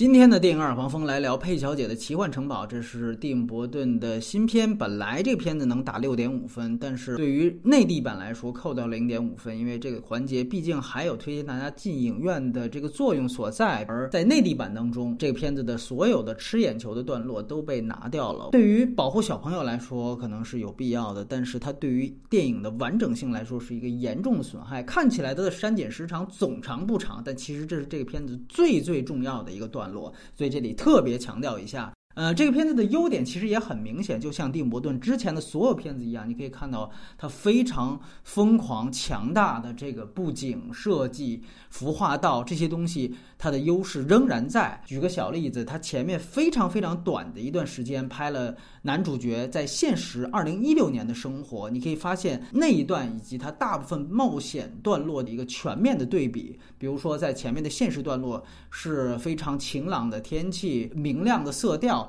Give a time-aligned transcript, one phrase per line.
[0.00, 4.74] 今天的电影耳旁风来聊佩小姐的奇幻城堡，这是蒂姆·伯顿的新片。
[4.74, 13.84] 本来这片子能打六点五分，但是对于内地版来说扣掉零点五分，因为这个环节毕竟还有推荐大家进影院的这个作用所在。
[13.90, 18.48] 而在内地版当中，这个片子的所有的吃眼球的段落都被拿掉了。
[18.52, 24.82] 对于保护小朋友来说，可能是有必要的，但是它对于电影的完整性来说是一个严重的损害。
[24.82, 29.89] 看起来它的删减时长总长不长，但其实这是这个片子最最重要的一个段。
[29.89, 29.89] 落，
[30.34, 31.92] 所以这里特别强调一下。
[32.20, 44.78] 呃，这个片子的优点其实也很明显，就像蒂姆·伯顿之前的所有片子一样，你可以看到它非常疯狂、强大的这个布景设计、服化道这些东西，它的优势仍然在。
[44.84, 56.60] 举个小例子，它前面非常非常短的一段时间拍了男主角在现实二零一六年的生活，你可以发现那一段以及他大部分冒险段落的一个全面的对比。
[56.76, 62.06] 比如说，在前面的现实段落是非常晴朗的天气、明亮的色调。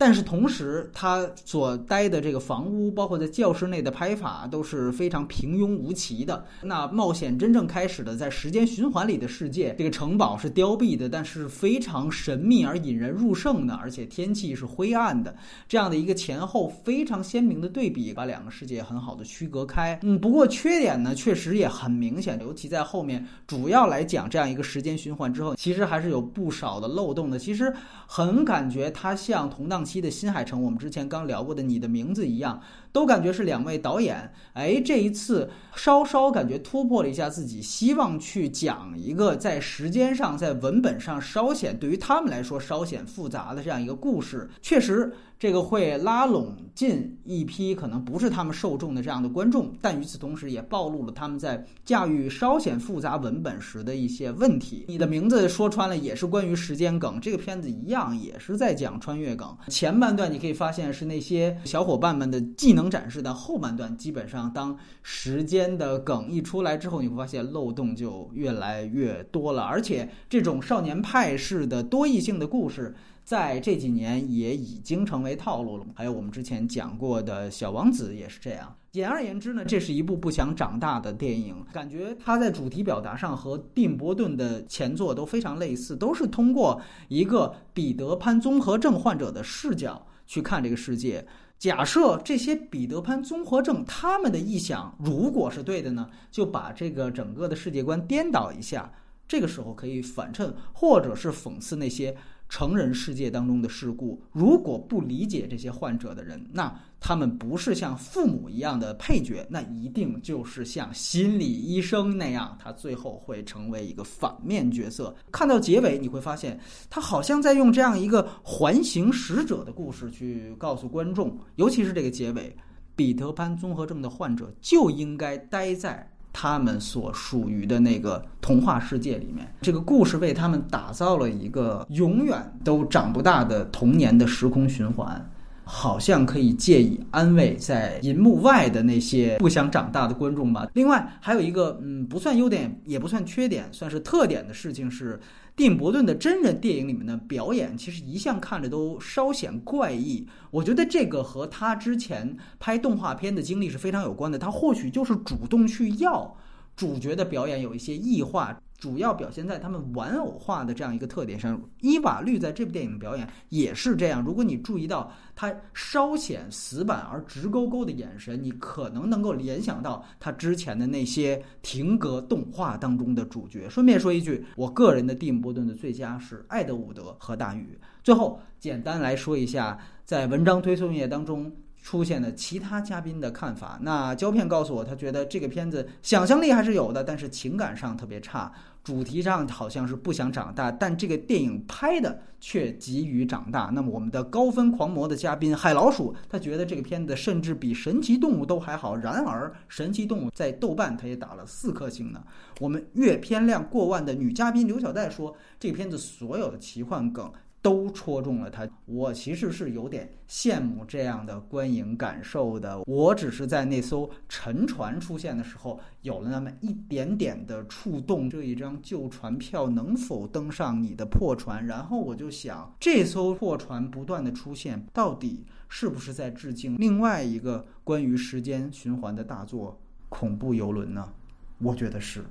[0.00, 6.44] 但是同时，他所待的这个房屋，包括在教室内的拍法，都是非常平庸无奇的。
[6.62, 15.34] 那冒险真正开始的，在时间循环里的世界，这个城堡是凋敝的，但是非常神秘而引人入胜的，而且天气是灰暗的，
[15.66, 19.98] 这样的一个前后非常鲜明的对比，把两个世界很好的区隔开。
[20.04, 27.36] 嗯，不过缺点呢，确实也很明显，尤其在后面主要来讲这样一个时间循环之后，其实还是有不少的漏洞的。
[27.36, 27.74] 其实
[28.06, 29.84] 很感觉它像同档。
[29.88, 32.60] 期的新海诚，我们之前刚聊过的《你的名字》一样。
[32.90, 44.48] 都感觉是两位导演，哎，这一次稍稍感觉突破了一下自己，希望去讲一个在时间上、在文本上稍显对于他们来说稍显复杂的这样一个故事。
[44.62, 54.86] 确实，这个会拉拢进一批可能不是他们受众的这样的观众，但与此同时也暴露了他们在驾驭稍显复杂文本时的一些问题。
[54.88, 59.54] 你的名字说穿了也是关于时间梗，这个片子一样也是在讲穿越梗。
[59.78, 62.88] 前半段你可以发现是那些小伙伴们的技能。
[62.90, 69.62] 展示的后半段，基本上当时间的梗一出来之后，你会发现漏洞就越来越多了。
[69.62, 72.96] 而且这种少年派式的多异性的故事，
[73.28, 75.84] 在这几年也已经成为套路了。
[75.94, 78.74] 还有我们之前讲过的小王子也是这样。
[78.90, 81.54] 简而言之呢，这是一部不想长大的电影。
[81.70, 91.26] 感觉它在主题表达上和蒂姆·伯顿的前作都非常类似，都是通过一个彼得潘综合症患者的视角去看这个世界。
[91.58, 98.90] 假设这些彼得潘综合症他们的臆想如果是对的呢，就把这个整个的世界观颠倒一下，
[99.28, 102.16] 这个时候可以反衬或者是讽刺那些。
[102.48, 115.14] 成人世界当中的事故，如果不理解这些患者的人，那他们不是像父母一样的配角，那一定就是像心理医生那样，他最后会成为一个反面角色。
[115.30, 122.56] 看到结尾，你会发现他好像在用这样一个环形使者的故事去告诉观众，尤其是这个结尾，
[122.96, 126.10] 彼得潘综合症的患者就应该待在。
[126.40, 135.28] 他们所属于的那个童话世界里面，这个故事为他们打造了一个永远都长不大的童年的时空循环，
[135.70, 140.66] 好像可以借以安慰在银幕外的那些不想长大的观众吧。
[140.72, 145.20] 另外，还有一个嗯，不算优点，也不算缺点，算是特点的事情是。
[145.54, 150.24] 蒂姆·伯顿的真人电影里面的表演，其实一向看着都稍显怪异。
[150.52, 154.38] 我觉得这个和他之前拍动画片的经历是非常有关的。
[154.38, 156.32] 他或许就是主动去要
[156.76, 158.56] 主角的表演有一些异化。
[158.78, 161.60] 主要表现在他们玩偶化的这样一个特点上。
[161.80, 164.22] 伊瓦绿在这部电影的表演也是这样。
[164.22, 173.68] 如果你注意到他稍显死板而直勾勾的眼神，你可能能够联想到他之前的那些停格动画当中的主角。
[173.68, 177.78] 顺便说一句，我个人的蒂姆·波顿的最佳是《艾德伍德和大禹》。
[178.04, 181.52] 最后，简单来说一下，在文章推送页当中。
[181.88, 183.78] 出现的其他嘉宾的看法。
[183.80, 188.52] 那胶片告诉我，他觉得这个片子想象力还是有的，但是情感上特别差。
[188.84, 193.70] 主题上好像是不想长大，但这个电影拍的却急于长大。
[193.72, 198.94] 那么我们的高分狂魔的嘉宾海老鼠，他觉得这个片子甚至比神奇动物都还好。
[198.94, 202.22] 然而神奇动物在豆瓣他也打了四颗星呢。
[202.60, 207.32] 我们阅片量过万的女嘉宾刘小戴说，这个片子所有的奇幻梗。
[207.60, 212.80] 都戳中了他，我其实是有点羡慕这样的观影感受的。
[212.86, 218.30] 我只是在那艘沉船出现的时候，有了那么一点点的触动。
[218.30, 221.66] 这一张旧船票能否登上你的破船？
[221.66, 229.72] 然后我就想，这艘破船不断的出现，到底是不是在致敬另外一个关于时间循环的大作
[230.08, 231.12] 《恐怖游轮》呢？
[231.58, 232.24] 我觉得是。